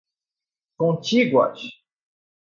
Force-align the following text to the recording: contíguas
contíguas 0.79 1.61